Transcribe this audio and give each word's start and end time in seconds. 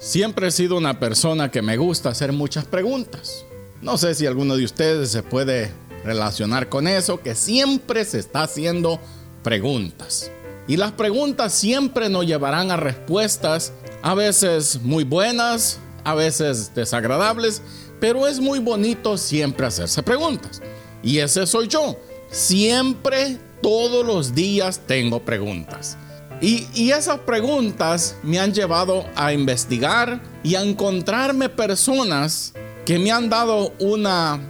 Siempre 0.00 0.48
he 0.48 0.50
sido 0.50 0.78
una 0.78 0.98
persona 0.98 1.50
que 1.50 1.60
me 1.60 1.76
gusta 1.76 2.08
hacer 2.08 2.32
muchas 2.32 2.64
preguntas. 2.64 3.44
No 3.82 3.98
sé 3.98 4.14
si 4.14 4.26
alguno 4.26 4.56
de 4.56 4.64
ustedes 4.64 5.10
se 5.10 5.22
puede 5.22 5.70
relacionar 6.06 6.70
con 6.70 6.88
eso, 6.88 7.20
que 7.20 7.34
siempre 7.34 8.06
se 8.06 8.18
está 8.18 8.44
haciendo 8.44 8.98
preguntas. 9.42 10.30
Y 10.66 10.78
las 10.78 10.92
preguntas 10.92 11.52
siempre 11.52 12.08
nos 12.08 12.24
llevarán 12.24 12.70
a 12.70 12.78
respuestas, 12.78 13.74
a 14.00 14.14
veces 14.14 14.80
muy 14.80 15.04
buenas, 15.04 15.78
a 16.02 16.14
veces 16.14 16.74
desagradables, 16.74 17.60
pero 18.00 18.26
es 18.26 18.40
muy 18.40 18.58
bonito 18.58 19.18
siempre 19.18 19.66
hacerse 19.66 20.02
preguntas. 20.02 20.62
Y 21.02 21.18
ese 21.18 21.46
soy 21.46 21.68
yo. 21.68 21.98
Siempre, 22.30 23.38
todos 23.60 24.06
los 24.06 24.34
días 24.34 24.80
tengo 24.86 25.22
preguntas. 25.26 25.98
Y, 26.40 26.90
esas 26.90 27.20
preguntas 27.20 28.16
me 28.22 28.38
han 28.38 28.54
llevado 28.54 29.04
a 29.14 29.32
investigar 29.32 30.22
y 30.42 30.54
a 30.54 30.62
encontrarme 30.62 31.50
personas 31.50 32.54
que 32.86 32.98
me 32.98 33.12
han 33.12 33.28
dado 33.28 33.74
una 33.78 34.40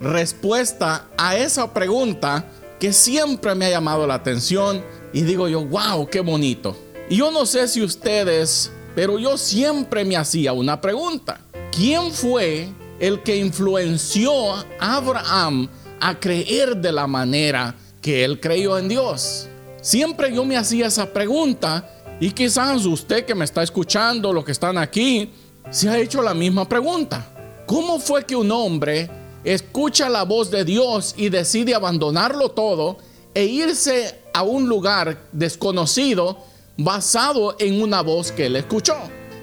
respuesta 0.00 1.08
a 1.18 1.36
esa 1.36 1.74
pregunta 1.74 2.44
que 2.78 2.92
siempre 2.92 3.54
me 3.54 3.66
ha 3.66 3.70
llamado 3.70 4.06
la 4.06 4.14
atención 4.14 4.82
y 5.12 5.22
digo 5.22 5.48
yo, 5.48 5.64
wow, 5.64 6.08
qué 6.08 6.20
bonito. 6.20 6.76
Y 7.08 7.16
yo 7.16 7.32
no 7.32 7.44
sé 7.44 7.66
si 7.66 7.82
ustedes, 7.82 8.70
pero 8.94 9.18
yo 9.18 9.36
siempre 9.36 10.04
me 10.04 10.16
hacía 10.16 10.52
una 10.52 10.80
pregunta. 10.80 11.40
¿Quién 11.72 12.12
fue 12.12 12.68
el 13.00 13.22
que 13.22 13.36
influenció 13.36 14.54
a 14.54 14.64
Abraham 14.78 15.68
a 16.00 16.18
creer 16.18 16.76
de 16.76 16.92
la 16.92 17.08
manera 17.08 17.74
que 18.00 18.24
él 18.24 18.38
creyó 18.38 18.78
en 18.78 18.88
Dios? 18.88 19.49
Siempre 19.80 20.34
yo 20.34 20.44
me 20.44 20.56
hacía 20.56 20.88
esa 20.88 21.12
pregunta 21.12 21.88
y 22.20 22.32
quizás 22.32 22.84
usted 22.84 23.24
que 23.24 23.34
me 23.34 23.46
está 23.46 23.62
escuchando, 23.62 24.32
los 24.32 24.44
que 24.44 24.52
están 24.52 24.76
aquí, 24.76 25.30
se 25.70 25.88
ha 25.88 25.98
hecho 25.98 26.20
la 26.20 26.34
misma 26.34 26.68
pregunta. 26.68 27.26
¿Cómo 27.66 27.98
fue 27.98 28.26
que 28.26 28.36
un 28.36 28.50
hombre 28.50 29.08
escucha 29.42 30.08
la 30.10 30.24
voz 30.24 30.50
de 30.50 30.64
Dios 30.64 31.14
y 31.16 31.30
decide 31.30 31.74
abandonarlo 31.74 32.50
todo 32.50 32.98
e 33.32 33.44
irse 33.44 34.20
a 34.34 34.42
un 34.42 34.68
lugar 34.68 35.28
desconocido 35.32 36.38
basado 36.76 37.56
en 37.58 37.80
una 37.80 38.02
voz 38.02 38.32
que 38.32 38.46
él 38.46 38.56
escuchó? 38.56 38.96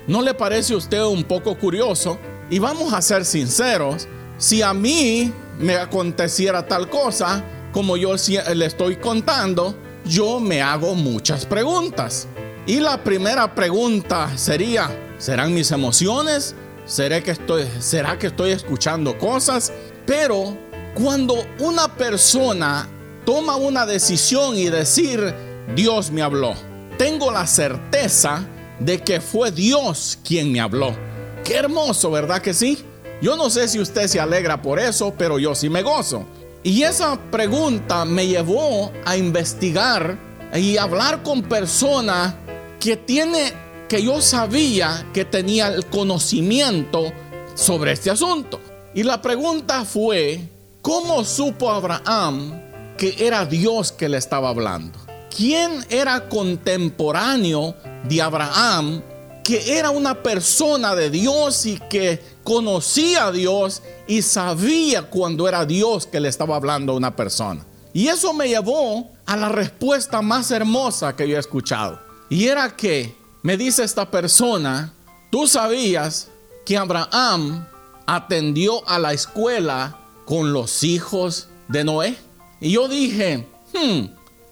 ¿No 0.05 0.21
le 0.21 0.35
parece 0.35 0.73
a 0.73 0.77
usted 0.77 1.01
un 1.03 1.23
poco 1.23 1.57
curioso? 1.57 2.19
Y 2.51 2.59
vamos 2.59 2.93
a 2.93 3.01
ser 3.01 3.25
sinceros, 3.25 4.07
si 4.37 4.61
a 4.61 4.73
mí 4.73 5.33
me 5.57 5.75
aconteciera 5.75 6.67
tal 6.67 6.89
cosa, 6.89 7.43
como 7.73 7.97
yo 7.97 8.13
le 8.53 8.65
estoy 8.65 8.97
contando, 8.97 9.75
yo 10.07 10.39
me 10.39 10.61
hago 10.61 10.95
muchas 10.95 11.45
preguntas. 11.45 12.27
Y 12.65 12.79
la 12.79 13.03
primera 13.03 13.53
pregunta 13.53 14.37
sería, 14.37 14.89
¿serán 15.17 15.53
mis 15.53 15.71
emociones? 15.71 16.55
¿Será 16.85 17.21
que 17.21 17.31
estoy, 17.31 17.67
¿Será 17.79 18.17
que 18.17 18.27
estoy 18.27 18.51
escuchando 18.51 19.17
cosas? 19.17 19.71
Pero 20.05 20.57
cuando 20.93 21.35
una 21.59 21.95
persona 21.95 22.87
toma 23.25 23.55
una 23.55 23.85
decisión 23.85 24.55
y 24.55 24.69
decir, 24.69 25.33
Dios 25.75 26.11
me 26.11 26.21
habló, 26.21 26.53
tengo 26.97 27.31
la 27.31 27.45
certeza 27.45 28.45
de 28.79 28.99
que 28.99 29.21
fue 29.21 29.51
Dios 29.51 30.17
quien 30.23 30.51
me 30.51 30.59
habló. 30.59 30.95
Qué 31.43 31.55
hermoso, 31.55 32.11
¿verdad 32.11 32.41
que 32.41 32.53
sí? 32.53 32.83
Yo 33.21 33.35
no 33.35 33.49
sé 33.49 33.67
si 33.67 33.79
usted 33.79 34.07
se 34.07 34.19
alegra 34.19 34.61
por 34.61 34.79
eso, 34.79 35.13
pero 35.17 35.39
yo 35.39 35.55
sí 35.55 35.69
me 35.69 35.81
gozo. 35.81 36.25
Y 36.67 36.83
esa 36.83 37.17
pregunta 37.31 38.03
me 38.03 38.27
llevó 38.27 38.91
a 39.05 39.15
investigar 39.15 40.19
y 40.53 40.75
hablar 40.75 41.23
con 41.23 41.43
personas 41.43 42.35
que 42.77 42.97
tiene 42.97 43.53
que 43.87 44.03
yo 44.03 44.19
sabía 44.19 45.07
que 45.13 45.23
tenía 45.23 45.69
el 45.69 45.85
conocimiento 45.85 47.13
sobre 47.55 47.93
este 47.93 48.09
asunto. 48.09 48.59
Y 48.93 49.03
la 49.03 49.21
pregunta 49.21 49.85
fue, 49.85 50.41
¿cómo 50.81 51.23
supo 51.23 51.71
Abraham 51.71 52.61
que 52.97 53.15
era 53.17 53.45
Dios 53.45 53.93
que 53.93 54.09
le 54.09 54.17
estaba 54.17 54.49
hablando? 54.49 54.99
¿Quién 55.33 55.85
era 55.89 56.27
contemporáneo 56.27 57.75
de 58.09 58.21
Abraham 58.21 59.01
que 59.47 59.77
era 59.77 59.91
una 59.91 60.21
persona 60.21 60.93
de 60.93 61.09
Dios 61.09 61.65
y 61.65 61.79
que 61.89 62.21
conocía 62.47 63.25
a 63.25 63.31
Dios 63.33 63.81
y 64.07 64.21
sabía 64.21 65.09
cuando 65.09 65.49
era 65.49 65.65
Dios 65.65 66.07
que 66.07 66.21
le 66.21 66.29
estaba 66.29 66.55
hablando 66.55 66.93
a 66.93 66.95
una 66.95 67.13
persona. 67.13 67.65
Y 67.91 68.07
eso 68.07 68.33
me 68.33 68.47
llevó 68.47 69.11
a 69.25 69.35
la 69.35 69.49
respuesta 69.49 70.21
más 70.21 70.49
hermosa 70.51 71.13
que 71.13 71.27
yo 71.27 71.35
he 71.35 71.39
escuchado. 71.41 71.99
Y 72.29 72.47
era 72.47 72.73
que 72.73 73.13
me 73.43 73.57
dice 73.57 73.83
esta 73.83 74.09
persona, 74.09 74.93
tú 75.29 75.45
sabías 75.45 76.29
que 76.65 76.77
Abraham 76.77 77.67
atendió 78.05 78.87
a 78.87 78.97
la 78.97 79.11
escuela 79.11 79.97
con 80.23 80.53
los 80.53 80.85
hijos 80.85 81.49
de 81.67 81.83
Noé. 81.83 82.15
Y 82.61 82.71
yo 82.71 82.87
dije, 82.87 83.45
hmm, 83.73 84.05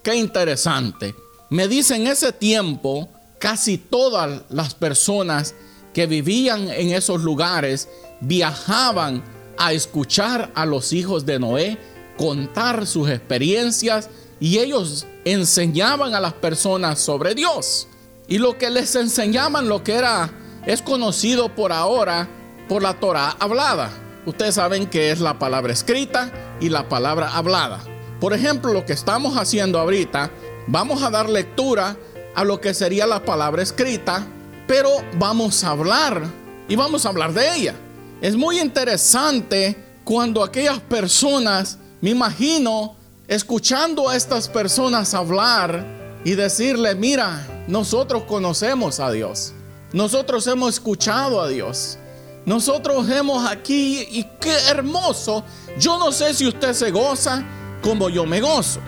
qué 0.03 0.15
interesante. 0.17 1.15
Me 1.49 1.69
dice 1.69 1.95
en 1.95 2.07
ese 2.07 2.33
tiempo 2.33 3.07
casi 3.39 3.77
todas 3.77 4.41
las 4.49 4.73
personas 4.73 5.55
que 5.95 6.07
vivían 6.07 6.69
en 6.69 6.91
esos 6.91 7.23
lugares 7.23 7.87
viajaban 8.19 9.23
a 9.57 9.71
escuchar 9.71 10.51
a 10.53 10.65
los 10.65 10.91
hijos 10.91 11.25
de 11.25 11.39
Noé 11.39 11.77
contar 12.17 12.85
sus 12.85 13.09
experiencias 13.09 14.09
y 14.41 14.57
ellos 14.59 15.07
enseñaban 15.23 16.13
a 16.13 16.19
las 16.19 16.33
personas 16.33 16.99
sobre 16.99 17.33
Dios. 17.33 17.87
Y 18.27 18.39
lo 18.39 18.57
que 18.57 18.69
les 18.69 18.93
enseñaban, 18.95 19.69
lo 19.69 19.85
que 19.85 19.93
era, 19.93 20.31
es 20.65 20.81
conocido 20.81 21.55
por 21.55 21.71
ahora 21.71 22.27
por 22.67 22.83
la 22.83 22.99
Torah 22.99 23.33
hablada. 23.39 23.89
Ustedes 24.25 24.55
saben 24.55 24.87
que 24.87 25.11
es 25.11 25.21
la 25.21 25.39
palabra 25.39 25.71
escrita 25.71 26.57
y 26.59 26.67
la 26.67 26.89
palabra 26.89 27.37
hablada. 27.37 27.79
Por 28.19 28.33
ejemplo, 28.33 28.73
lo 28.73 28.85
que 28.85 28.93
estamos 28.93 29.37
haciendo 29.37 29.79
ahorita, 29.79 30.29
vamos 30.67 31.03
a 31.03 31.09
dar 31.09 31.29
lectura 31.29 31.95
a 32.35 32.43
lo 32.43 32.59
que 32.59 32.73
sería 32.73 33.07
la 33.07 33.23
palabra 33.23 33.63
escrita, 33.63 34.27
pero 34.67 34.89
vamos 35.17 35.63
a 35.63 35.69
hablar 35.69 36.23
y 36.67 36.75
vamos 36.75 37.05
a 37.05 37.09
hablar 37.09 37.33
de 37.33 37.55
ella. 37.55 37.75
Es 38.21 38.35
muy 38.35 38.59
interesante 38.59 39.75
cuando 40.03 40.43
aquellas 40.43 40.79
personas, 40.79 41.77
me 42.01 42.11
imagino, 42.11 42.95
escuchando 43.27 44.09
a 44.09 44.15
estas 44.15 44.47
personas 44.47 45.13
hablar 45.13 45.85
y 46.23 46.33
decirle, 46.33 46.95
mira, 46.95 47.65
nosotros 47.67 48.23
conocemos 48.23 48.99
a 48.99 49.11
Dios, 49.11 49.53
nosotros 49.93 50.45
hemos 50.47 50.75
escuchado 50.75 51.41
a 51.41 51.47
Dios, 51.47 51.97
nosotros 52.45 53.09
hemos 53.09 53.49
aquí 53.49 54.07
y 54.11 54.23
qué 54.39 54.55
hermoso. 54.69 55.43
Yo 55.79 55.97
no 55.97 56.11
sé 56.11 56.33
si 56.33 56.47
usted 56.47 56.73
se 56.73 56.91
goza 56.91 57.43
como 57.81 58.09
yo 58.09 58.25
me 58.25 58.39
gozo. 58.39 58.79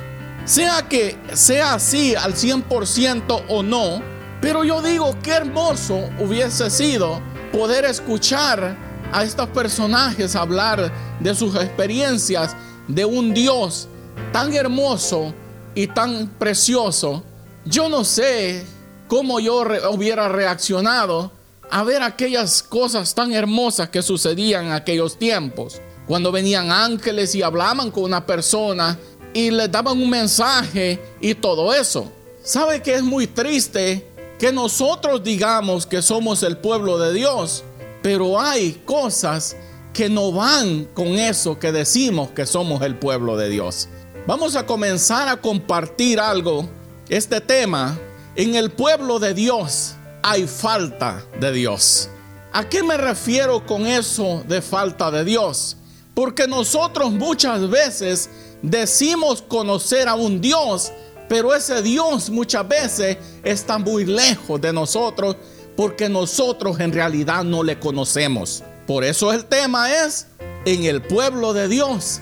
Sea 0.45 0.87
que 0.87 1.17
sea 1.33 1.73
así 1.73 2.15
al 2.15 2.35
100% 2.35 3.45
o 3.49 3.63
no, 3.63 4.01
pero 4.41 4.63
yo 4.63 4.81
digo, 4.81 5.15
qué 5.23 5.31
hermoso 5.31 6.09
hubiese 6.19 6.69
sido 6.69 7.19
poder 7.51 7.85
escuchar 7.85 8.77
a 9.11 9.23
estos 9.23 9.47
personajes 9.49 10.35
hablar 10.35 10.91
de 11.19 11.33
sus 11.33 11.55
experiencias 11.55 12.55
de 12.87 13.05
un 13.05 13.33
Dios 13.33 13.87
tan 14.31 14.53
hermoso 14.53 15.33
y 15.73 15.87
tan 15.87 16.27
precioso. 16.37 17.23
Yo 17.65 17.89
no 17.89 18.03
sé 18.03 18.65
cómo 19.07 19.39
yo 19.39 19.63
hubiera 19.91 20.27
reaccionado 20.27 21.31
a 21.69 21.83
ver 21.83 22.01
aquellas 22.01 22.63
cosas 22.63 23.13
tan 23.13 23.33
hermosas 23.33 23.89
que 23.89 24.01
sucedían 24.01 24.67
en 24.67 24.71
aquellos 24.73 25.17
tiempos. 25.17 25.81
Cuando 26.05 26.31
venían 26.31 26.71
ángeles 26.71 27.35
y 27.35 27.41
hablaban 27.41 27.91
con 27.91 28.03
una 28.03 28.25
persona 28.25 28.97
y 29.33 29.51
le 29.51 29.67
daban 29.67 30.01
un 30.01 30.09
mensaje 30.09 31.01
y 31.19 31.35
todo 31.35 31.73
eso. 31.73 32.11
¿Sabe 32.43 32.81
que 32.81 32.95
es 32.95 33.03
muy 33.03 33.27
triste 33.27 34.07
que 34.39 34.51
nosotros 34.51 35.23
digamos 35.23 35.85
que 35.85 36.01
somos 36.01 36.43
el 36.43 36.57
pueblo 36.57 36.97
de 36.97 37.13
Dios, 37.13 37.63
pero 38.01 38.39
hay 38.39 38.73
cosas 38.85 39.55
que 39.97 40.09
no 40.09 40.31
van 40.31 40.85
con 40.93 41.07
eso 41.07 41.57
que 41.57 41.71
decimos 41.71 42.29
que 42.29 42.45
somos 42.45 42.83
el 42.83 42.99
pueblo 42.99 43.35
de 43.35 43.49
Dios? 43.49 43.89
Vamos 44.27 44.55
a 44.55 44.65
comenzar 44.65 45.27
a 45.27 45.37
compartir 45.37 46.19
algo, 46.19 46.69
este 47.09 47.41
tema. 47.41 47.97
En 48.35 48.53
el 48.53 48.69
pueblo 48.69 49.17
de 49.17 49.33
Dios 49.33 49.95
hay 50.21 50.45
falta 50.45 51.23
de 51.39 51.51
Dios. 51.51 52.09
¿A 52.53 52.69
qué 52.69 52.83
me 52.83 52.95
refiero 52.97 53.65
con 53.65 53.87
eso 53.87 54.43
de 54.47 54.61
falta 54.61 55.09
de 55.09 55.23
Dios? 55.23 55.77
Porque 56.13 56.47
nosotros 56.47 57.11
muchas 57.11 57.67
veces 57.67 58.29
decimos 58.61 59.41
conocer 59.41 60.07
a 60.07 60.13
un 60.13 60.41
Dios, 60.41 60.91
pero 61.27 61.53
ese 61.53 61.81
Dios 61.81 62.29
muchas 62.29 62.67
veces 62.67 63.17
está 63.43 63.77
muy 63.77 64.05
lejos 64.05 64.59
de 64.61 64.71
nosotros 64.71 65.35
porque 65.75 66.09
nosotros 66.09 66.79
en 66.79 66.91
realidad 66.91 67.43
no 67.43 67.63
le 67.63 67.79
conocemos. 67.79 68.63
Por 68.85 69.03
eso 69.03 69.31
el 69.31 69.45
tema 69.45 69.93
es, 69.93 70.27
en 70.65 70.85
el 70.85 71.01
pueblo 71.01 71.53
de 71.53 71.67
Dios 71.67 72.19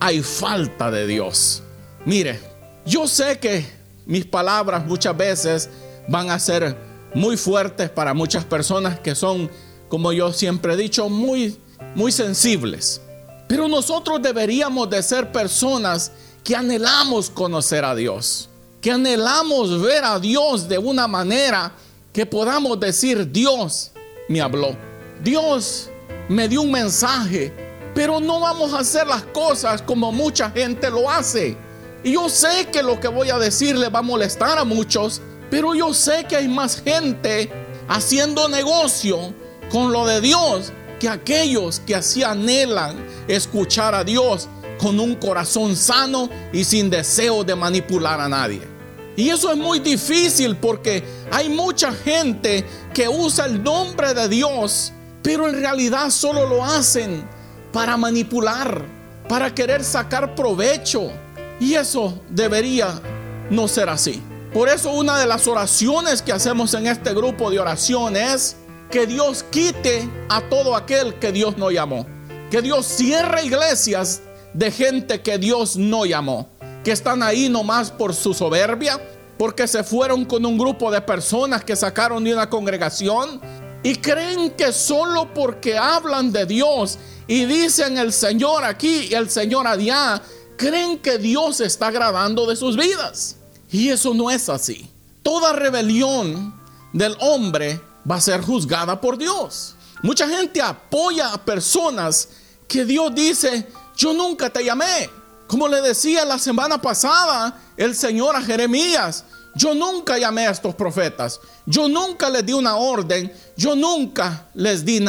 hay 0.00 0.22
falta 0.22 0.90
de 0.90 1.06
Dios. 1.06 1.62
Mire, 2.04 2.40
yo 2.84 3.06
sé 3.06 3.38
que 3.38 3.66
mis 4.06 4.24
palabras 4.24 4.86
muchas 4.86 5.16
veces 5.16 5.70
van 6.08 6.30
a 6.30 6.38
ser 6.38 6.76
muy 7.14 7.36
fuertes 7.36 7.90
para 7.90 8.14
muchas 8.14 8.44
personas 8.44 9.00
que 9.00 9.14
son, 9.14 9.50
como 9.88 10.12
yo 10.12 10.32
siempre 10.32 10.74
he 10.74 10.76
dicho, 10.76 11.08
muy, 11.08 11.58
muy 11.94 12.12
sensibles. 12.12 13.00
Pero 13.48 13.68
nosotros 13.68 14.20
deberíamos 14.20 14.90
de 14.90 15.02
ser 15.02 15.32
personas 15.32 16.12
que 16.46 16.54
anhelamos 16.54 17.28
conocer 17.28 17.84
a 17.84 17.92
Dios, 17.92 18.48
que 18.80 18.92
anhelamos 18.92 19.82
ver 19.82 20.04
a 20.04 20.20
Dios 20.20 20.68
de 20.68 20.78
una 20.78 21.08
manera 21.08 21.72
que 22.12 22.24
podamos 22.24 22.78
decir, 22.78 23.32
Dios 23.32 23.90
me 24.28 24.40
habló, 24.40 24.76
Dios 25.24 25.90
me 26.28 26.48
dio 26.48 26.62
un 26.62 26.70
mensaje, 26.70 27.52
pero 27.96 28.20
no 28.20 28.38
vamos 28.38 28.72
a 28.74 28.78
hacer 28.78 29.08
las 29.08 29.24
cosas 29.24 29.82
como 29.82 30.12
mucha 30.12 30.48
gente 30.48 30.88
lo 30.88 31.10
hace. 31.10 31.56
Y 32.04 32.12
yo 32.12 32.28
sé 32.28 32.68
que 32.72 32.80
lo 32.80 33.00
que 33.00 33.08
voy 33.08 33.30
a 33.30 33.38
decir 33.38 33.76
le 33.76 33.88
va 33.88 33.98
a 33.98 34.02
molestar 34.02 34.56
a 34.56 34.62
muchos, 34.62 35.20
pero 35.50 35.74
yo 35.74 35.92
sé 35.92 36.26
que 36.28 36.36
hay 36.36 36.46
más 36.46 36.80
gente 36.80 37.50
haciendo 37.88 38.48
negocio 38.48 39.34
con 39.68 39.90
lo 39.90 40.06
de 40.06 40.20
Dios 40.20 40.72
que 41.00 41.08
aquellos 41.08 41.80
que 41.80 41.96
así 41.96 42.22
anhelan 42.22 43.04
escuchar 43.26 43.96
a 43.96 44.04
Dios 44.04 44.48
con 44.78 45.00
un 45.00 45.14
corazón 45.14 45.76
sano 45.76 46.28
y 46.52 46.64
sin 46.64 46.90
deseo 46.90 47.44
de 47.44 47.54
manipular 47.54 48.20
a 48.20 48.28
nadie. 48.28 48.76
Y 49.16 49.30
eso 49.30 49.50
es 49.50 49.56
muy 49.56 49.78
difícil 49.78 50.56
porque 50.56 51.02
hay 51.30 51.48
mucha 51.48 51.92
gente 51.92 52.64
que 52.92 53.08
usa 53.08 53.46
el 53.46 53.62
nombre 53.62 54.12
de 54.12 54.28
Dios, 54.28 54.92
pero 55.22 55.48
en 55.48 55.54
realidad 55.54 56.10
solo 56.10 56.46
lo 56.46 56.62
hacen 56.62 57.26
para 57.72 57.96
manipular, 57.96 58.84
para 59.28 59.54
querer 59.54 59.82
sacar 59.82 60.34
provecho. 60.34 61.10
Y 61.58 61.74
eso 61.74 62.20
debería 62.28 63.00
no 63.48 63.66
ser 63.68 63.88
así. 63.88 64.22
Por 64.52 64.68
eso 64.68 64.90
una 64.90 65.18
de 65.18 65.26
las 65.26 65.46
oraciones 65.46 66.20
que 66.20 66.32
hacemos 66.32 66.74
en 66.74 66.86
este 66.86 67.14
grupo 67.14 67.50
de 67.50 67.58
oración 67.58 68.16
es 68.16 68.56
que 68.90 69.06
Dios 69.06 69.44
quite 69.50 70.08
a 70.28 70.42
todo 70.42 70.76
aquel 70.76 71.14
que 71.14 71.32
Dios 71.32 71.56
no 71.56 71.70
llamó. 71.70 72.06
Que 72.50 72.62
Dios 72.62 72.86
cierre 72.86 73.44
iglesias 73.44 74.22
de 74.56 74.70
gente 74.70 75.20
que 75.20 75.38
Dios 75.38 75.76
no 75.76 76.06
llamó. 76.06 76.48
Que 76.82 76.92
están 76.92 77.22
ahí 77.22 77.48
nomás 77.48 77.90
por 77.90 78.14
su 78.14 78.34
soberbia. 78.34 79.00
Porque 79.38 79.68
se 79.68 79.84
fueron 79.84 80.24
con 80.24 80.46
un 80.46 80.56
grupo 80.56 80.90
de 80.90 81.00
personas 81.00 81.62
que 81.62 81.76
sacaron 81.76 82.24
de 82.24 82.32
una 82.32 82.48
congregación. 82.48 83.40
Y 83.82 83.96
creen 83.96 84.50
que 84.50 84.72
solo 84.72 85.32
porque 85.34 85.76
hablan 85.76 86.32
de 86.32 86.46
Dios 86.46 86.98
y 87.28 87.44
dicen 87.44 87.98
el 87.98 88.12
Señor 88.12 88.64
aquí 88.64 89.08
y 89.10 89.14
el 89.14 89.28
Señor 89.30 89.66
allá, 89.66 90.22
creen 90.56 90.98
que 90.98 91.18
Dios 91.18 91.60
está 91.60 91.88
agradando 91.88 92.46
de 92.46 92.56
sus 92.56 92.76
vidas. 92.76 93.36
Y 93.70 93.88
eso 93.88 94.14
no 94.14 94.30
es 94.30 94.48
así. 94.48 94.88
Toda 95.22 95.52
rebelión 95.52 96.54
del 96.92 97.16
hombre 97.20 97.80
va 98.08 98.16
a 98.16 98.20
ser 98.20 98.40
juzgada 98.40 99.00
por 99.00 99.18
Dios. 99.18 99.74
Mucha 100.02 100.28
gente 100.28 100.62
apoya 100.62 101.32
a 101.32 101.44
personas 101.44 102.28
que 102.68 102.84
Dios 102.84 103.14
dice, 103.14 103.66
yo 103.96 104.12
nunca 104.12 104.50
te 104.50 104.62
llamé. 104.62 105.10
Como 105.46 105.68
le 105.68 105.80
decía 105.80 106.24
la 106.24 106.38
semana 106.38 106.80
pasada 106.80 107.60
el 107.76 107.94
Señor 107.94 108.36
a 108.36 108.42
Jeremías, 108.42 109.24
yo 109.54 109.74
nunca 109.74 110.18
llamé 110.18 110.46
a 110.46 110.50
estos 110.50 110.74
profetas, 110.74 111.40
yo 111.64 111.88
nunca 111.88 112.28
les 112.28 112.44
di 112.44 112.52
una 112.52 112.76
orden, 112.76 113.32
yo 113.56 113.74
nunca 113.74 114.48
les 114.54 114.84
di 114.84 115.04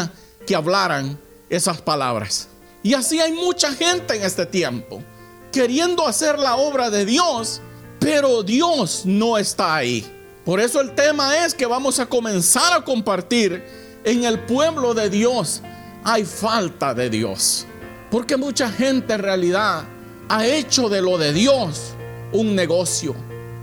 que 0.45 0.56
hablaran 0.56 1.19
esas 1.50 1.81
palabras. 1.81 2.48
Y 2.81 2.94
así 2.94 3.19
hay 3.19 3.34
mucha 3.34 3.74
gente 3.74 4.16
en 4.16 4.24
este 4.24 4.45
tiempo 4.45 5.04
queriendo 5.51 6.07
hacer 6.07 6.38
la 6.38 6.56
obra 6.56 6.90
de 6.90 7.06
Dios, 7.06 7.62
pero 8.00 8.44
Dios 8.44 9.01
no 9.06 9.38
está 9.38 9.75
ahí. 9.75 10.06
Por 10.45 10.60
eso 10.62 10.80
el 10.80 10.95
tema 10.95 11.45
es 11.45 11.54
que 11.54 11.66
vamos 11.66 12.00
a 12.00 12.06
comenzar 12.06 12.74
a 12.74 12.86
compartir 12.86 13.66
en 14.04 14.24
el 14.24 14.40
pueblo 14.40 14.94
de 14.94 15.10
Dios. 15.10 15.62
Hay 16.04 16.24
falta 16.24 16.94
de 16.94 17.10
Dios. 17.10 17.66
Porque 18.09 18.38
mucha 18.38 18.71
gente 18.71 19.13
en 19.13 19.19
realidad 19.19 19.83
ha 20.30 20.45
hecho 20.45 20.89
de 20.89 21.01
lo 21.01 21.18
de 21.18 21.33
Dios 21.33 21.94
un 22.31 22.56
negocio. 22.56 23.15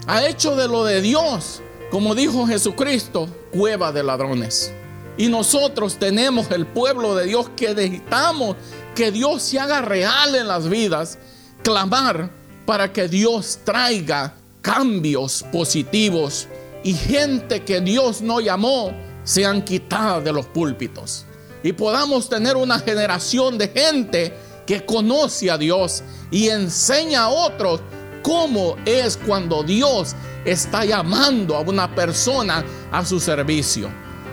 Ha 0.06 0.26
hecho 0.26 0.54
de 0.56 0.68
lo 0.68 0.84
de 0.84 1.00
Dios, 1.00 1.62
como 1.90 2.14
dijo 2.14 2.46
Jesucristo, 2.46 3.28
cueva 3.52 3.92
de 3.92 4.02
ladrones. 4.02 4.72
Y 5.16 5.28
nosotros 5.28 5.96
tenemos 5.96 6.50
el 6.50 6.66
pueblo 6.66 7.14
de 7.14 7.26
Dios 7.26 7.50
que 7.56 7.74
necesitamos 7.74 8.56
que 8.94 9.12
Dios 9.12 9.42
se 9.42 9.58
haga 9.58 9.80
real 9.80 10.34
en 10.34 10.48
las 10.48 10.68
vidas, 10.68 11.18
clamar 11.62 12.30
para 12.66 12.92
que 12.92 13.08
Dios 13.08 13.60
traiga 13.64 14.34
cambios 14.60 15.44
positivos 15.52 16.48
y 16.82 16.94
gente 16.94 17.62
que 17.62 17.80
Dios 17.80 18.22
no 18.22 18.40
llamó 18.40 18.92
sean 19.22 19.62
quitadas 19.62 20.24
de 20.24 20.32
los 20.32 20.46
púlpitos. 20.46 21.26
Y 21.64 21.72
podamos 21.72 22.28
tener 22.28 22.56
una 22.56 22.78
generación 22.78 23.56
de 23.56 23.68
gente 23.68 24.36
que 24.66 24.84
conoce 24.84 25.50
a 25.50 25.56
Dios 25.56 26.02
y 26.30 26.50
enseña 26.50 27.22
a 27.22 27.28
otros 27.30 27.80
cómo 28.22 28.76
es 28.84 29.16
cuando 29.16 29.62
Dios 29.62 30.14
está 30.44 30.84
llamando 30.84 31.56
a 31.56 31.60
una 31.60 31.94
persona 31.94 32.62
a 32.92 33.04
su 33.04 33.18
servicio. 33.18 33.88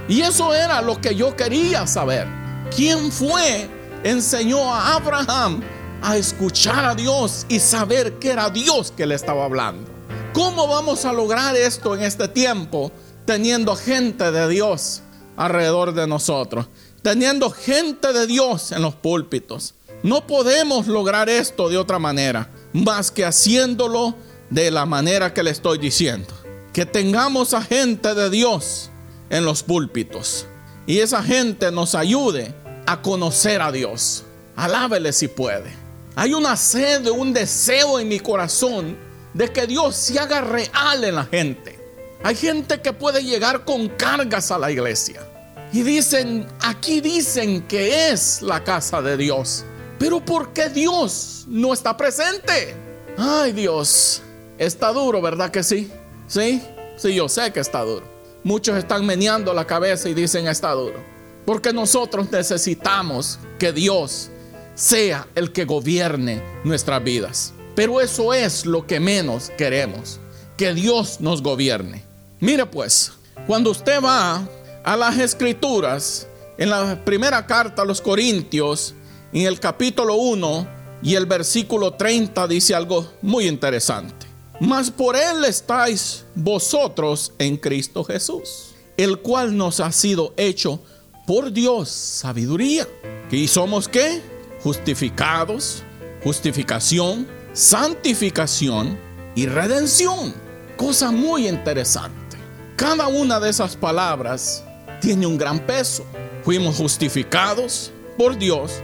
Y 0.09 0.21
eso 0.21 0.53
era 0.53 0.81
lo 0.81 0.99
que 0.99 1.15
yo 1.15 1.33
quería 1.33 1.87
saber. 1.87 2.27
¿Quién 2.75 3.09
fue? 3.13 3.69
Enseñó 4.03 4.73
a 4.73 4.95
Abraham 4.95 5.61
a 6.01 6.17
escuchar 6.17 6.83
a 6.83 6.95
Dios 6.95 7.45
y 7.47 7.59
saber 7.59 8.19
que 8.19 8.31
era 8.31 8.49
Dios 8.49 8.91
que 8.91 9.05
le 9.05 9.15
estaba 9.15 9.45
hablando. 9.45 9.89
¿Cómo 10.33 10.67
vamos 10.67 11.05
a 11.05 11.13
lograr 11.13 11.55
esto 11.55 11.95
en 11.95 12.03
este 12.03 12.27
tiempo 12.27 12.91
teniendo 13.25 13.73
gente 13.77 14.31
de 14.31 14.49
Dios 14.49 15.01
alrededor 15.37 15.93
de 15.93 16.07
nosotros? 16.07 16.67
Teniendo 17.01 17.49
gente 17.49 18.13
de 18.13 18.27
Dios 18.27 18.71
en 18.71 18.83
los 18.83 18.93
púlpitos. 18.93 19.73
No 20.03 20.27
podemos 20.27 20.85
lograr 20.85 21.29
esto 21.29 21.67
de 21.67 21.77
otra 21.77 21.97
manera, 21.97 22.49
más 22.73 23.09
que 23.09 23.25
haciéndolo 23.25 24.15
de 24.51 24.69
la 24.69 24.85
manera 24.85 25.33
que 25.33 25.41
le 25.41 25.49
estoy 25.49 25.79
diciendo. 25.79 26.29
Que 26.73 26.85
tengamos 26.85 27.55
a 27.55 27.63
gente 27.63 28.13
de 28.13 28.29
Dios 28.29 28.91
en 29.31 29.45
los 29.45 29.63
púlpitos 29.63 30.45
y 30.85 30.99
esa 30.99 31.23
gente 31.23 31.71
nos 31.71 31.95
ayude 31.95 32.53
a 32.85 33.01
conocer 33.01 33.61
a 33.61 33.71
Dios. 33.71 34.23
Alábele 34.55 35.11
si 35.11 35.27
puede. 35.27 35.71
Hay 36.15 36.33
una 36.33 36.55
sed, 36.55 37.07
un 37.07 37.33
deseo 37.33 37.99
en 37.99 38.09
mi 38.09 38.19
corazón 38.19 38.95
de 39.33 39.51
que 39.51 39.65
Dios 39.65 39.95
se 39.95 40.19
haga 40.19 40.41
real 40.41 41.03
en 41.03 41.15
la 41.15 41.25
gente. 41.25 41.79
Hay 42.23 42.35
gente 42.35 42.79
que 42.81 42.93
puede 42.93 43.23
llegar 43.23 43.65
con 43.65 43.89
cargas 43.89 44.51
a 44.51 44.59
la 44.59 44.69
iglesia 44.69 45.30
y 45.73 45.83
dicen, 45.83 46.47
aquí 46.61 46.99
dicen 46.99 47.61
que 47.67 48.09
es 48.09 48.41
la 48.41 48.63
casa 48.63 49.01
de 49.01 49.17
Dios, 49.17 49.63
pero 49.97 50.23
¿por 50.23 50.51
qué 50.51 50.69
Dios 50.69 51.45
no 51.47 51.73
está 51.73 51.95
presente? 51.95 52.75
Ay 53.17 53.51
Dios, 53.53 54.21
está 54.57 54.91
duro, 54.91 55.21
¿verdad 55.21 55.51
que 55.51 55.63
sí? 55.63 55.89
Sí, 56.27 56.61
sí, 56.97 57.13
yo 57.13 57.29
sé 57.29 57.51
que 57.51 57.59
está 57.59 57.81
duro. 57.81 58.05
Muchos 58.43 58.77
están 58.77 59.05
meneando 59.05 59.53
la 59.53 59.65
cabeza 59.67 60.09
y 60.09 60.13
dicen 60.13 60.47
está 60.47 60.71
duro. 60.71 60.99
Porque 61.45 61.73
nosotros 61.73 62.31
necesitamos 62.31 63.39
que 63.59 63.71
Dios 63.71 64.29
sea 64.75 65.27
el 65.35 65.51
que 65.51 65.65
gobierne 65.65 66.41
nuestras 66.63 67.03
vidas. 67.03 67.53
Pero 67.75 68.01
eso 68.01 68.33
es 68.33 68.65
lo 68.65 68.85
que 68.85 68.99
menos 68.99 69.51
queremos, 69.57 70.19
que 70.57 70.73
Dios 70.73 71.21
nos 71.21 71.41
gobierne. 71.41 72.03
Mire 72.39 72.65
pues, 72.65 73.13
cuando 73.47 73.71
usted 73.71 74.01
va 74.01 74.47
a 74.83 74.97
las 74.97 75.17
escrituras, 75.17 76.27
en 76.57 76.69
la 76.69 77.03
primera 77.03 77.45
carta 77.45 77.81
a 77.81 77.85
los 77.85 78.01
Corintios, 78.01 78.93
en 79.33 79.45
el 79.45 79.59
capítulo 79.59 80.15
1 80.15 80.67
y 81.03 81.15
el 81.15 81.25
versículo 81.25 81.93
30 81.93 82.47
dice 82.47 82.75
algo 82.75 83.11
muy 83.21 83.47
interesante. 83.47 84.27
Mas 84.59 84.91
por 84.91 85.15
Él 85.15 85.45
estáis 85.45 86.25
vosotros 86.35 87.33
en 87.39 87.57
Cristo 87.57 88.03
Jesús, 88.03 88.75
el 88.97 89.19
cual 89.19 89.57
nos 89.57 89.79
ha 89.79 89.91
sido 89.91 90.33
hecho 90.37 90.81
por 91.25 91.51
Dios 91.51 91.89
sabiduría. 91.89 92.87
¿Y 93.31 93.47
somos 93.47 93.87
qué? 93.87 94.21
Justificados, 94.61 95.83
justificación, 96.23 97.27
santificación 97.53 98.99
y 99.35 99.47
redención. 99.47 100.33
Cosa 100.77 101.11
muy 101.11 101.47
interesante. 101.47 102.37
Cada 102.75 103.07
una 103.07 103.39
de 103.39 103.49
esas 103.49 103.75
palabras 103.75 104.63
tiene 105.01 105.27
un 105.27 105.37
gran 105.37 105.59
peso. 105.59 106.05
Fuimos 106.43 106.77
justificados 106.77 107.91
por 108.17 108.37
Dios. 108.37 108.81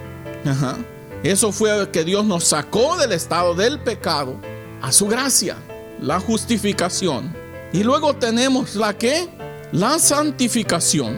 Eso 1.23 1.51
fue 1.51 1.89
que 1.91 2.03
Dios 2.03 2.25
nos 2.25 2.43
sacó 2.43 2.97
del 2.97 3.13
estado 3.13 3.53
del 3.53 3.79
pecado 3.79 4.35
a 4.81 4.91
su 4.91 5.07
gracia 5.07 5.55
la 6.01 6.19
justificación. 6.19 7.35
Y 7.73 7.83
luego 7.83 8.15
tenemos 8.15 8.75
la 8.75 8.97
que, 8.97 9.27
la 9.71 9.99
santificación, 9.99 11.17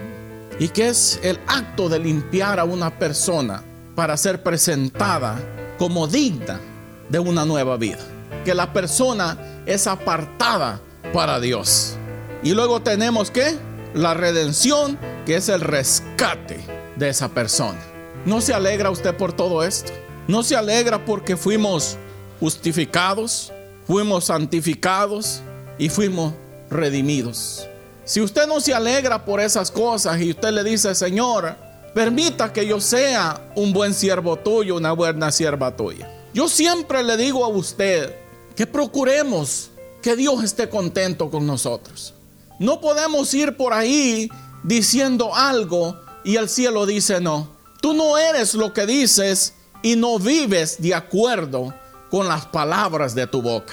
y 0.58 0.68
que 0.68 0.88
es 0.88 1.18
el 1.22 1.38
acto 1.46 1.88
de 1.88 1.98
limpiar 1.98 2.58
a 2.58 2.64
una 2.64 2.98
persona 2.98 3.62
para 3.94 4.16
ser 4.16 4.42
presentada 4.42 5.38
como 5.78 6.06
digna 6.06 6.60
de 7.08 7.18
una 7.18 7.44
nueva 7.44 7.76
vida. 7.76 8.00
Que 8.44 8.54
la 8.54 8.72
persona 8.72 9.62
es 9.66 9.86
apartada 9.86 10.80
para 11.12 11.40
Dios. 11.40 11.96
Y 12.42 12.52
luego 12.52 12.80
tenemos 12.80 13.30
que 13.30 13.56
la 13.94 14.14
redención, 14.14 14.98
que 15.26 15.36
es 15.36 15.48
el 15.48 15.60
rescate 15.60 16.60
de 16.96 17.08
esa 17.08 17.28
persona. 17.28 17.80
¿No 18.24 18.40
se 18.40 18.54
alegra 18.54 18.90
usted 18.90 19.16
por 19.16 19.32
todo 19.32 19.64
esto? 19.64 19.92
¿No 20.28 20.42
se 20.42 20.56
alegra 20.56 21.04
porque 21.04 21.36
fuimos 21.36 21.96
justificados, 22.38 23.52
fuimos 23.86 24.26
santificados 24.26 25.40
y 25.78 25.88
fuimos 25.88 26.34
redimidos? 26.70 27.66
Si 28.04 28.20
usted 28.20 28.46
no 28.46 28.60
se 28.60 28.74
alegra 28.74 29.24
por 29.24 29.40
esas 29.40 29.70
cosas 29.70 30.20
y 30.20 30.30
usted 30.30 30.50
le 30.50 30.64
dice, 30.64 30.94
Señor, 30.94 31.56
permita 31.94 32.52
que 32.52 32.66
yo 32.66 32.80
sea 32.80 33.52
un 33.54 33.72
buen 33.72 33.94
siervo 33.94 34.36
tuyo, 34.36 34.76
una 34.76 34.92
buena 34.92 35.32
sierva 35.32 35.76
tuya. 35.76 36.10
Yo 36.32 36.48
siempre 36.48 37.02
le 37.02 37.16
digo 37.16 37.44
a 37.44 37.48
usted 37.48 38.14
que 38.54 38.66
procuremos 38.66 39.70
que 40.02 40.16
Dios 40.16 40.44
esté 40.44 40.68
contento 40.68 41.30
con 41.30 41.46
nosotros. 41.46 42.14
No 42.60 42.78
podemos 42.78 43.32
ir 43.32 43.56
por 43.56 43.72
ahí 43.72 44.30
diciendo 44.62 45.34
algo 45.34 45.98
y 46.24 46.36
el 46.36 46.46
cielo 46.50 46.84
dice 46.84 47.18
no. 47.18 47.48
Tú 47.80 47.94
no 47.94 48.18
eres 48.18 48.52
lo 48.52 48.74
que 48.74 48.84
dices 48.84 49.54
y 49.80 49.96
no 49.96 50.18
vives 50.18 50.76
de 50.78 50.94
acuerdo 50.94 51.72
con 52.10 52.28
las 52.28 52.44
palabras 52.44 53.14
de 53.14 53.26
tu 53.26 53.40
boca. 53.40 53.72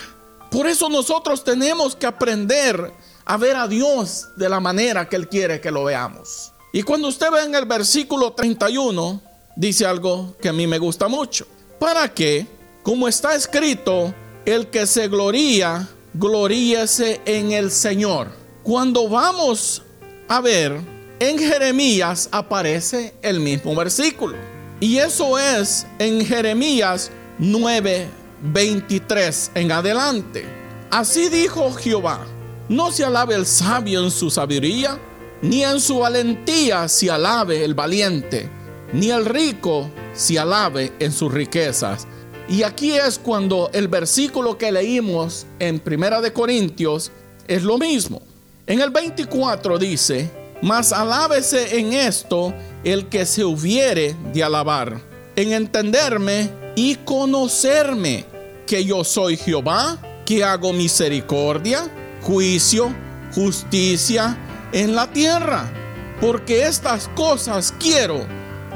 Por 0.50 0.68
eso 0.68 0.88
nosotros 0.88 1.44
tenemos 1.44 1.98
que 1.98 2.06
aprender 2.06 2.94
a 3.26 3.36
ver 3.36 3.58
a 3.58 3.68
Dios 3.68 4.30
de 4.38 4.48
la 4.48 4.62
manera 4.62 5.10
que 5.10 5.18
Él 5.18 5.28
quiere 5.28 5.60
que 5.60 5.70
lo 5.70 5.84
veamos. 5.84 6.54
Y 6.72 6.84
cuando 6.84 7.10
usted 7.10 7.30
ve 7.30 7.44
en 7.44 7.56
el 7.56 7.66
versículo 7.66 8.32
31, 8.32 9.22
dice 9.58 9.86
algo 9.86 10.38
que 10.42 10.48
a 10.48 10.54
mí 10.54 10.66
me 10.66 10.80
gusta 10.80 11.10
mucho. 11.10 11.46
Para 11.78 12.14
que, 12.14 12.48
como 12.84 13.10
está 13.10 13.36
escrito, 13.36 14.14
el 14.46 14.68
que 14.68 14.88
se 14.88 15.10
gloría, 15.10 15.90
gloríese 16.14 17.20
en 17.26 17.52
el 17.52 17.70
Señor. 17.70 18.47
Cuando 18.68 19.08
vamos 19.08 19.82
a 20.28 20.42
ver, 20.42 20.78
en 21.22 21.40
Jeremías 21.40 22.28
aparece 22.34 23.14
el 23.22 23.40
mismo 23.40 23.74
versículo. 23.74 24.36
Y 24.82 24.98
eso 24.98 25.40
es 25.40 25.88
en 26.00 26.26
Jeremías 26.26 27.10
9, 27.40 28.10
23 28.42 29.52
en 29.56 29.72
adelante. 29.72 30.44
Así 30.92 31.30
dijo 31.30 31.72
Jehová, 31.76 32.28
no 32.68 32.92
se 32.92 33.06
alabe 33.06 33.36
el 33.36 33.46
sabio 33.46 34.04
en 34.04 34.12
su 34.12 34.30
sabiduría, 34.30 35.00
ni 35.42 35.64
en 35.64 35.80
su 35.80 36.00
valentía 36.00 36.90
se 36.90 37.10
alabe 37.10 37.64
el 37.64 37.74
valiente, 37.74 38.50
ni 38.92 39.12
el 39.12 39.24
rico 39.24 39.90
se 40.14 40.40
alabe 40.40 40.92
en 41.00 41.14
sus 41.14 41.34
riquezas. 41.34 42.06
Y 42.50 42.64
aquí 42.64 42.92
es 42.92 43.18
cuando 43.18 43.70
el 43.72 43.88
versículo 43.88 44.58
que 44.58 44.74
leímos 44.74 45.46
en 45.58 45.80
Primera 45.80 46.20
de 46.20 46.34
Corintios 46.34 47.14
es 47.48 47.64
lo 47.64 47.78
mismo. 47.78 48.22
En 48.68 48.82
el 48.82 48.90
24 48.90 49.80
dice, 49.80 50.30
mas 50.62 50.92
alábese 50.92 51.80
en 51.80 51.94
esto 51.94 52.54
el 52.84 53.08
que 53.08 53.26
se 53.26 53.46
hubiere 53.46 54.14
de 54.34 54.44
alabar, 54.44 55.00
en 55.38 55.54
entenderme 55.54 56.50
y 56.76 56.96
conocerme 56.96 58.26
que 58.66 58.84
yo 58.84 59.06
soy 59.06 59.38
Jehová, 59.38 59.98
que 60.26 60.44
hago 60.44 60.74
misericordia, 60.74 61.90
juicio, 62.22 62.94
justicia 63.34 64.38
en 64.74 64.96
la 64.96 65.08
tierra, 65.14 65.72
porque 66.20 66.66
estas 66.66 67.08
cosas 67.16 67.74
quiero, 67.80 68.28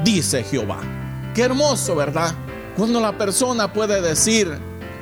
dice 0.02 0.42
Jehová. 0.42 0.80
Qué 1.34 1.42
hermoso, 1.42 1.94
¿verdad? 1.94 2.34
Cuando 2.78 2.98
la 2.98 3.18
persona 3.18 3.70
puede 3.70 4.00
decir, 4.00 4.50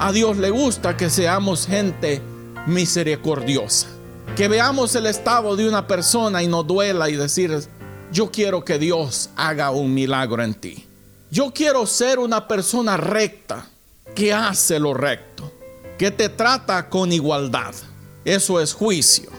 a 0.00 0.10
Dios 0.10 0.36
le 0.36 0.50
gusta 0.50 0.96
que 0.96 1.10
seamos 1.10 1.68
gente 1.68 2.20
misericordiosa, 2.66 3.86
que 4.36 4.48
veamos 4.48 4.94
el 4.94 5.06
estado 5.06 5.56
de 5.56 5.68
una 5.68 5.86
persona 5.86 6.42
y 6.42 6.46
nos 6.46 6.66
duela 6.66 7.10
y 7.10 7.16
decir, 7.16 7.58
yo 8.12 8.30
quiero 8.30 8.64
que 8.64 8.78
Dios 8.78 9.30
haga 9.36 9.70
un 9.70 9.92
milagro 9.92 10.42
en 10.42 10.54
ti. 10.54 10.86
Yo 11.30 11.52
quiero 11.52 11.86
ser 11.86 12.18
una 12.18 12.48
persona 12.48 12.96
recta, 12.96 13.66
que 14.14 14.32
hace 14.32 14.78
lo 14.78 14.94
recto, 14.94 15.52
que 15.98 16.10
te 16.10 16.28
trata 16.28 16.88
con 16.88 17.12
igualdad. 17.12 17.74
Eso 18.24 18.60
es 18.60 18.72
juicio. 18.72 19.30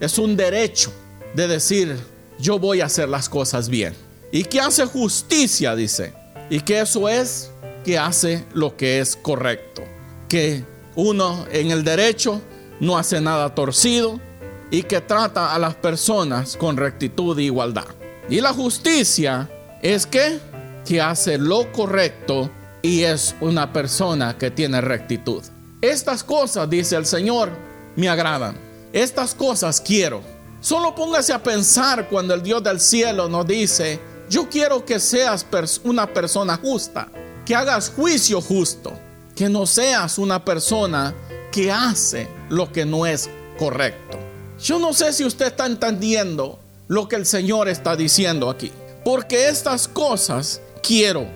Es 0.00 0.18
un 0.18 0.36
derecho 0.36 0.92
de 1.34 1.48
decir, 1.48 1.96
yo 2.38 2.58
voy 2.58 2.80
a 2.80 2.86
hacer 2.86 3.08
las 3.08 3.28
cosas 3.28 3.68
bien. 3.68 3.94
Y 4.32 4.44
que 4.44 4.60
hace 4.60 4.84
justicia, 4.86 5.74
dice. 5.74 6.12
Y 6.50 6.60
que 6.60 6.80
eso 6.80 7.08
es 7.08 7.50
que 7.84 7.98
hace 7.98 8.44
lo 8.52 8.76
que 8.76 8.98
es 9.00 9.16
correcto. 9.16 9.82
Que 10.28 10.64
uno 10.96 11.46
en 11.50 11.70
el 11.70 11.84
derecho 11.84 12.42
no 12.80 12.98
hace 12.98 13.20
nada 13.20 13.54
torcido 13.54 14.20
y 14.70 14.82
que 14.82 15.00
trata 15.00 15.54
a 15.54 15.58
las 15.58 15.74
personas 15.74 16.56
con 16.56 16.76
rectitud 16.76 17.38
e 17.38 17.44
igualdad. 17.44 17.86
Y 18.28 18.40
la 18.40 18.52
justicia 18.52 19.48
es 19.82 20.06
que, 20.06 20.40
que 20.84 21.00
hace 21.00 21.38
lo 21.38 21.70
correcto 21.72 22.50
y 22.82 23.02
es 23.02 23.34
una 23.40 23.72
persona 23.72 24.36
que 24.36 24.50
tiene 24.50 24.80
rectitud. 24.80 25.42
Estas 25.80 26.24
cosas, 26.24 26.68
dice 26.68 26.96
el 26.96 27.06
Señor, 27.06 27.50
me 27.94 28.08
agradan. 28.08 28.56
Estas 28.92 29.34
cosas 29.34 29.80
quiero. 29.80 30.22
Solo 30.60 30.94
póngase 30.94 31.32
a 31.32 31.42
pensar 31.42 32.08
cuando 32.08 32.34
el 32.34 32.42
Dios 32.42 32.62
del 32.62 32.80
cielo 32.80 33.28
nos 33.28 33.46
dice, 33.46 34.00
yo 34.28 34.48
quiero 34.48 34.84
que 34.84 34.98
seas 34.98 35.46
una 35.84 36.06
persona 36.06 36.56
justa, 36.56 37.08
que 37.44 37.54
hagas 37.54 37.92
juicio 37.94 38.40
justo, 38.40 38.92
que 39.36 39.48
no 39.48 39.66
seas 39.66 40.18
una 40.18 40.44
persona 40.44 41.14
que 41.52 41.70
hace 41.70 42.28
lo 42.48 42.72
que 42.72 42.84
no 42.84 43.06
es 43.06 43.30
correcto. 43.58 44.25
Yo 44.58 44.78
no 44.78 44.92
sé 44.94 45.12
si 45.12 45.24
usted 45.24 45.46
está 45.46 45.66
entendiendo 45.66 46.58
lo 46.88 47.08
que 47.08 47.16
el 47.16 47.26
Señor 47.26 47.68
está 47.68 47.94
diciendo 47.94 48.48
aquí, 48.48 48.72
porque 49.04 49.48
estas 49.48 49.86
cosas 49.86 50.60
quiero, 50.82 51.26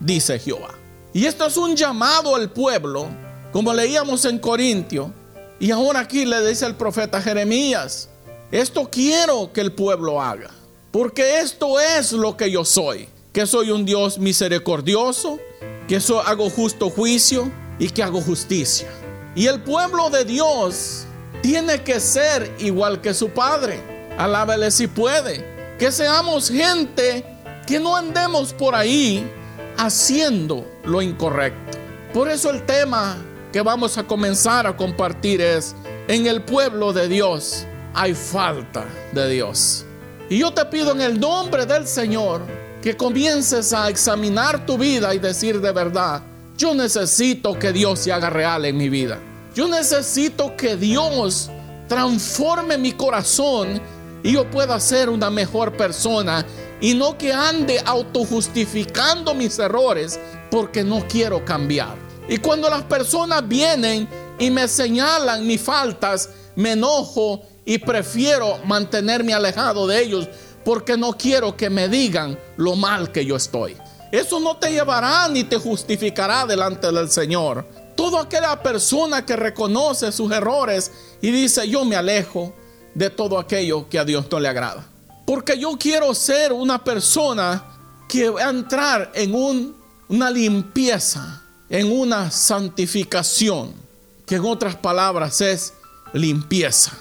dice 0.00 0.38
Jehová. 0.38 0.74
Y 1.12 1.26
esto 1.26 1.46
es 1.46 1.56
un 1.56 1.76
llamado 1.76 2.34
al 2.36 2.50
pueblo, 2.50 3.08
como 3.52 3.74
leíamos 3.74 4.24
en 4.24 4.38
Corintio, 4.38 5.12
y 5.58 5.70
ahora 5.72 6.00
aquí 6.00 6.24
le 6.24 6.46
dice 6.46 6.64
el 6.64 6.74
profeta 6.74 7.20
Jeremías, 7.20 8.08
esto 8.50 8.88
quiero 8.90 9.52
que 9.52 9.60
el 9.60 9.72
pueblo 9.72 10.22
haga, 10.22 10.50
porque 10.90 11.40
esto 11.40 11.78
es 11.78 12.12
lo 12.12 12.36
que 12.36 12.50
yo 12.50 12.64
soy, 12.64 13.08
que 13.32 13.46
soy 13.46 13.70
un 13.70 13.84
Dios 13.84 14.18
misericordioso, 14.18 15.38
que 15.86 16.00
hago 16.24 16.48
justo 16.48 16.88
juicio 16.88 17.50
y 17.78 17.90
que 17.90 18.02
hago 18.02 18.22
justicia. 18.22 18.88
Y 19.34 19.46
el 19.46 19.60
pueblo 19.60 20.08
de 20.08 20.24
Dios 20.24 21.04
tiene 21.42 21.82
que 21.82 22.00
ser 22.00 22.54
igual 22.58 23.00
que 23.00 23.14
su 23.14 23.30
Padre. 23.30 23.80
Alábele 24.18 24.70
si 24.70 24.86
puede. 24.86 25.76
Que 25.78 25.90
seamos 25.90 26.50
gente 26.50 27.24
que 27.66 27.80
no 27.80 27.96
andemos 27.96 28.52
por 28.52 28.74
ahí 28.74 29.28
haciendo 29.76 30.66
lo 30.84 31.00
incorrecto. 31.00 31.78
Por 32.12 32.28
eso 32.28 32.50
el 32.50 32.64
tema 32.66 33.16
que 33.52 33.62
vamos 33.62 33.96
a 33.98 34.04
comenzar 34.04 34.66
a 34.66 34.76
compartir 34.76 35.40
es, 35.40 35.74
en 36.08 36.26
el 36.26 36.42
pueblo 36.42 36.92
de 36.92 37.08
Dios 37.08 37.66
hay 37.94 38.14
falta 38.14 38.84
de 39.12 39.28
Dios. 39.30 39.84
Y 40.28 40.38
yo 40.38 40.52
te 40.52 40.64
pido 40.66 40.92
en 40.92 41.00
el 41.00 41.18
nombre 41.18 41.66
del 41.66 41.86
Señor 41.86 42.42
que 42.82 42.96
comiences 42.96 43.72
a 43.72 43.88
examinar 43.88 44.66
tu 44.66 44.78
vida 44.78 45.14
y 45.14 45.18
decir 45.18 45.60
de 45.60 45.72
verdad, 45.72 46.22
yo 46.56 46.74
necesito 46.74 47.58
que 47.58 47.72
Dios 47.72 48.00
se 48.00 48.12
haga 48.12 48.30
real 48.30 48.64
en 48.64 48.76
mi 48.76 48.88
vida. 48.88 49.18
Yo 49.54 49.66
necesito 49.66 50.56
que 50.56 50.76
Dios 50.76 51.50
transforme 51.88 52.78
mi 52.78 52.92
corazón 52.92 53.80
y 54.22 54.32
yo 54.32 54.48
pueda 54.48 54.78
ser 54.78 55.08
una 55.08 55.28
mejor 55.28 55.76
persona 55.76 56.46
y 56.80 56.94
no 56.94 57.18
que 57.18 57.32
ande 57.32 57.80
autojustificando 57.84 59.34
mis 59.34 59.58
errores 59.58 60.20
porque 60.50 60.84
no 60.84 61.06
quiero 61.08 61.44
cambiar. 61.44 61.96
Y 62.28 62.38
cuando 62.38 62.70
las 62.70 62.82
personas 62.84 63.46
vienen 63.46 64.08
y 64.38 64.50
me 64.50 64.68
señalan 64.68 65.44
mis 65.46 65.60
faltas, 65.60 66.30
me 66.54 66.72
enojo 66.72 67.42
y 67.64 67.78
prefiero 67.78 68.58
mantenerme 68.64 69.34
alejado 69.34 69.86
de 69.86 70.00
ellos 70.00 70.28
porque 70.64 70.96
no 70.96 71.12
quiero 71.12 71.56
que 71.56 71.70
me 71.70 71.88
digan 71.88 72.38
lo 72.56 72.76
mal 72.76 73.10
que 73.10 73.26
yo 73.26 73.34
estoy. 73.34 73.76
Eso 74.12 74.38
no 74.38 74.56
te 74.56 74.70
llevará 74.70 75.28
ni 75.28 75.44
te 75.44 75.56
justificará 75.56 76.46
delante 76.46 76.90
del 76.92 77.10
Señor. 77.10 77.66
Toda 78.00 78.22
aquella 78.22 78.62
persona 78.62 79.26
que 79.26 79.36
reconoce 79.36 80.10
sus 80.12 80.32
errores 80.32 80.90
y 81.20 81.30
dice 81.30 81.68
yo 81.68 81.84
me 81.84 81.96
alejo 81.96 82.54
de 82.94 83.10
todo 83.10 83.38
aquello 83.38 83.88
que 83.88 83.98
a 83.98 84.04
Dios 84.04 84.26
no 84.30 84.40
le 84.40 84.48
agrada. 84.48 84.86
Porque 85.26 85.58
yo 85.58 85.76
quiero 85.78 86.14
ser 86.14 86.52
una 86.52 86.82
persona 86.82 87.62
que 88.08 88.30
va 88.30 88.46
a 88.46 88.50
entrar 88.50 89.10
en 89.14 89.34
un, 89.34 89.76
una 90.08 90.30
limpieza 90.30 91.40
en 91.70 91.92
una 91.92 92.30
santificación, 92.32 93.72
que 94.26 94.34
en 94.34 94.44
otras 94.44 94.74
palabras 94.74 95.40
es 95.40 95.72
limpieza. 96.12 96.92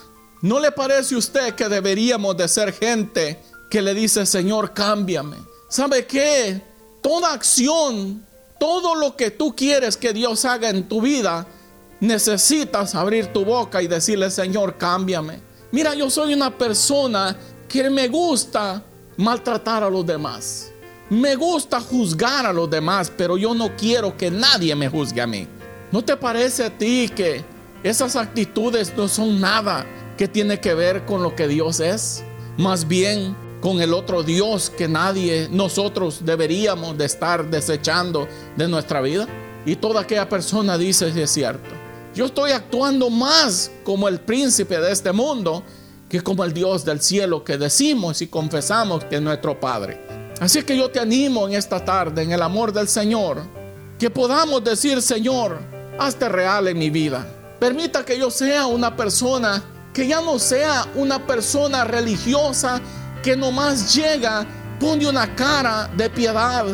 ¿No 0.42 0.60
le 0.60 0.72
parece 0.72 1.16
a 1.16 1.18
usted 1.18 1.56
que 1.56 1.68
deberíamos 1.68 2.38
de 2.38 2.48
ser 2.48 2.72
gente 2.72 3.42
que 3.70 3.82
le 3.82 3.94
dice, 3.94 4.26
Señor, 4.26 4.74
cámbiame? 4.74 5.38
¿Sabe 5.68 6.06
qué? 6.06 6.62
Toda 7.02 7.34
acción, 7.34 8.26
todo 8.60 8.96
lo 8.96 9.16
que 9.16 9.32
tú 9.32 9.56
quieres 9.56 9.98
que 9.98 10.14
Dios 10.14 10.46
haga 10.46 10.70
en 10.70 10.88
tu 10.88 11.02
vida, 11.02 11.48
necesitas 12.00 12.94
abrir 12.96 13.28
tu 13.28 13.46
boca 13.46 13.82
y 13.82 13.88
decirle, 13.88 14.30
Señor, 14.30 14.78
cámbiame. 14.78 15.40
Mira, 15.72 15.94
yo 15.96 16.10
soy 16.10 16.34
una 16.34 16.56
persona 16.56 17.36
que 17.68 17.90
me 17.90 18.08
gusta 18.08 18.84
maltratar 19.18 19.84
a 19.84 19.90
los 19.90 20.06
demás. 20.06 20.72
Me 21.10 21.36
gusta 21.36 21.80
juzgar 21.80 22.46
a 22.46 22.54
los 22.54 22.70
demás, 22.70 23.12
pero 23.16 23.38
yo 23.38 23.54
no 23.54 23.76
quiero 23.76 24.16
que 24.16 24.30
nadie 24.30 24.76
me 24.76 24.90
juzgue 24.90 25.22
a 25.22 25.28
mí. 25.28 25.48
¿No 25.92 26.04
te 26.04 26.16
parece 26.16 26.66
a 26.66 26.78
ti 26.78 27.10
que 27.16 27.44
esas 27.84 28.16
actitudes 28.16 28.94
no 28.96 29.08
son 29.08 29.40
nada 29.40 29.86
que 30.18 30.28
tiene 30.28 30.60
que 30.60 30.74
ver 30.74 31.06
con 31.06 31.24
lo 31.24 31.36
que 31.36 31.48
Dios 31.48 31.80
es? 31.80 32.24
Más 32.58 32.88
bien 32.88 33.36
con 33.62 33.82
el 33.82 33.94
otro 33.94 34.24
Dios 34.24 34.70
que 34.70 34.88
nadie, 34.88 35.48
nosotros 35.52 36.20
deberíamos 36.24 36.98
de 36.98 37.06
estar 37.06 37.50
desechando 37.50 38.28
de 38.56 38.68
nuestra 38.68 39.02
vida. 39.02 39.28
Y 39.66 39.76
toda 39.76 40.02
aquella 40.02 40.30
persona 40.30 40.78
dice 40.78 41.12
si 41.12 41.22
es 41.22 41.30
cierto. 41.30 41.70
Yo 42.16 42.26
estoy 42.26 42.52
actuando 42.52 43.10
más 43.10 43.70
como 43.84 44.08
el 44.08 44.20
príncipe 44.20 44.80
de 44.80 44.92
este 44.92 45.12
mundo 45.12 45.64
que 46.10 46.22
como 46.22 46.44
el 46.44 46.54
Dios 46.54 46.84
del 46.84 47.02
cielo 47.02 47.44
que 47.44 47.58
decimos 47.58 48.22
y 48.22 48.28
confesamos 48.28 49.04
que 49.06 49.18
es 49.18 49.22
nuestro 49.22 49.60
Padre. 49.60 50.02
Así 50.40 50.64
que 50.64 50.76
yo 50.76 50.90
te 50.90 51.00
animo 51.00 51.48
en 51.48 51.54
esta 51.54 51.84
tarde, 51.84 52.24
en 52.24 52.32
el 52.32 52.42
amor 52.42 52.74
del 52.74 52.88
Señor, 52.88 53.44
que 54.00 54.10
podamos 54.10 54.64
decir, 54.64 55.02
Señor, 55.02 55.60
hazte 56.00 56.30
real 56.30 56.68
en 56.70 56.80
mi 56.80 56.90
vida. 56.90 57.28
Permita 57.60 58.06
que 58.06 58.18
yo 58.18 58.32
sea 58.32 58.66
una 58.66 58.96
persona 58.96 59.62
que 59.94 60.08
ya 60.08 60.22
no 60.22 60.40
sea 60.40 60.88
una 60.96 61.26
persona 61.28 61.84
religiosa 61.84 62.82
que 63.22 63.36
nomás 63.36 63.94
llega, 63.94 64.46
pone 64.80 65.08
una 65.08 65.36
cara 65.36 65.90
de 65.96 66.10
piedad, 66.10 66.66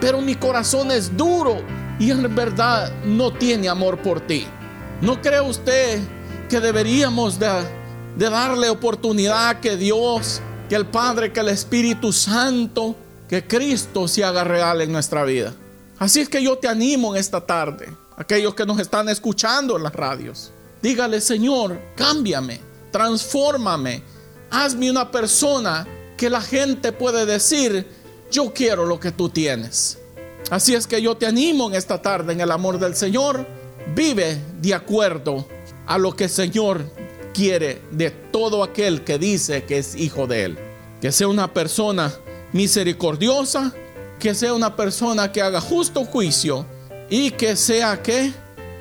pero 0.00 0.20
mi 0.20 0.34
corazón 0.34 0.90
es 0.90 1.16
duro 1.16 1.58
y 1.98 2.10
en 2.10 2.34
verdad 2.34 2.92
no 3.04 3.32
tiene 3.32 3.68
amor 3.68 4.00
por 4.00 4.20
ti. 4.20 4.46
¿No 5.00 5.20
cree 5.20 5.40
usted 5.40 6.00
que 6.48 6.60
deberíamos 6.60 7.38
de, 7.38 7.48
de 8.16 8.30
darle 8.30 8.70
oportunidad 8.70 9.60
que 9.60 9.76
Dios, 9.76 10.40
que 10.68 10.76
el 10.76 10.86
Padre, 10.86 11.32
que 11.32 11.40
el 11.40 11.48
Espíritu 11.48 12.12
Santo, 12.12 12.96
que 13.28 13.46
Cristo 13.46 14.08
se 14.08 14.24
haga 14.24 14.44
real 14.44 14.80
en 14.80 14.92
nuestra 14.92 15.24
vida? 15.24 15.54
Así 15.98 16.20
es 16.20 16.28
que 16.30 16.42
yo 16.42 16.56
te 16.56 16.66
animo 16.66 17.14
en 17.14 17.20
esta 17.20 17.44
tarde, 17.44 17.94
aquellos 18.16 18.54
que 18.54 18.64
nos 18.64 18.78
están 18.78 19.10
escuchando 19.10 19.76
en 19.76 19.82
las 19.82 19.94
radios. 19.94 20.50
Dígale, 20.82 21.20
Señor, 21.20 21.78
cámbiame, 21.94 22.60
transfórmame, 22.90 24.02
hazme 24.50 24.90
una 24.90 25.10
persona 25.10 25.86
que 26.16 26.28
la 26.28 26.40
gente 26.40 26.92
puede 26.92 27.24
decir, 27.24 27.86
yo 28.30 28.52
quiero 28.52 28.84
lo 28.84 29.00
que 29.00 29.12
tú 29.12 29.28
tienes. 29.28 29.98
Así 30.50 30.74
es 30.74 30.86
que 30.86 31.00
yo 31.00 31.16
te 31.16 31.26
animo 31.26 31.68
en 31.68 31.76
esta 31.76 32.02
tarde 32.02 32.32
en 32.32 32.40
el 32.40 32.50
amor 32.50 32.78
del 32.78 32.94
Señor. 32.94 33.46
Vive 33.94 34.38
de 34.60 34.74
acuerdo 34.74 35.46
a 35.86 35.96
lo 35.96 36.14
que 36.14 36.24
el 36.24 36.30
Señor 36.30 36.84
quiere 37.32 37.80
de 37.90 38.10
todo 38.10 38.62
aquel 38.62 39.02
que 39.02 39.18
dice 39.18 39.64
que 39.64 39.78
es 39.78 39.94
hijo 39.94 40.26
de 40.26 40.44
Él. 40.44 40.58
Que 41.00 41.12
sea 41.12 41.28
una 41.28 41.52
persona 41.52 42.12
misericordiosa, 42.52 43.72
que 44.18 44.34
sea 44.34 44.52
una 44.52 44.76
persona 44.76 45.32
que 45.32 45.40
haga 45.40 45.60
justo 45.60 46.04
juicio 46.04 46.66
y 47.08 47.30
que 47.30 47.56
sea 47.56 48.02
que 48.02 48.32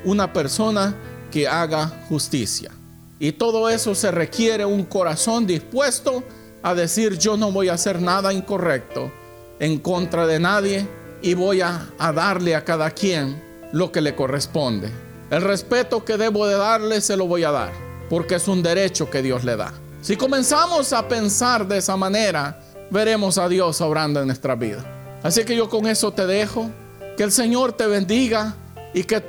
una 0.04 0.34
persona 0.34 0.96
que 1.32 1.48
haga 1.48 1.88
justicia. 2.10 2.72
Y 3.20 3.34
todo 3.34 3.70
eso 3.70 3.94
se 3.94 4.12
requiere 4.12 4.64
un 4.64 4.86
corazón 4.86 5.46
dispuesto 5.46 6.24
a 6.64 6.74
decir 6.74 7.18
yo 7.18 7.36
no 7.36 7.52
voy 7.52 7.68
a 7.68 7.74
hacer 7.74 8.02
nada 8.02 8.34
incorrecto 8.34 9.12
en 9.60 9.80
contra 9.80 10.26
de 10.26 10.40
nadie 10.40 10.88
y 11.22 11.34
voy 11.34 11.60
a, 11.60 11.90
darle 11.98 12.56
a 12.56 12.64
cada 12.64 12.92
quien 12.92 13.42
lo 13.74 13.92
que 13.92 14.00
le 14.02 14.16
corresponde. 14.16 14.90
El 15.30 15.42
respeto 15.42 16.06
que 16.06 16.18
debo 16.18 16.48
de 16.48 16.56
darle 16.56 17.02
se 17.02 17.18
lo 17.18 17.28
voy 17.28 17.44
a 17.44 17.52
dar 17.52 17.72
porque 18.10 18.36
es 18.36 18.48
un 18.48 18.64
derecho 18.64 19.10
que 19.10 19.22
Dios 19.22 19.44
le 19.44 19.56
da. 19.56 19.74
Si 20.02 20.16
comenzamos 20.16 20.94
a 20.94 21.08
pensar 21.08 21.68
de 21.68 21.78
esa 21.78 21.98
manera, 21.98 22.62
veremos 22.90 23.38
a 23.38 23.50
Dios 23.50 23.82
obrando 23.82 24.22
en 24.22 24.28
nuestra 24.28 24.56
vida. 24.56 25.20
Así 25.22 25.44
que 25.44 25.56
yo 25.56 25.70
con 25.70 25.86
eso 25.88 26.12
te 26.12 26.26
dejo. 26.26 26.70
Que 27.18 27.24
el 27.24 27.34
Señor 27.34 27.74
te 27.74 27.86
bendiga 27.86 28.56
y 28.94 29.04
que 29.04 29.22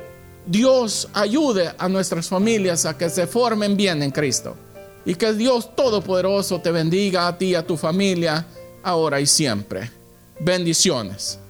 Dios 0.45 1.07
ayude 1.13 1.71
a 1.77 1.87
nuestras 1.87 2.27
familias 2.27 2.85
a 2.85 2.97
que 2.97 3.09
se 3.09 3.27
formen 3.27 3.77
bien 3.77 4.01
en 4.01 4.11
Cristo. 4.11 4.55
Y 5.05 5.15
que 5.15 5.33
Dios 5.33 5.75
Todopoderoso 5.75 6.59
te 6.61 6.71
bendiga 6.71 7.27
a 7.27 7.37
ti 7.37 7.47
y 7.47 7.55
a 7.55 7.65
tu 7.65 7.75
familia 7.77 8.45
ahora 8.83 9.19
y 9.19 9.25
siempre. 9.25 9.89
Bendiciones. 10.39 11.40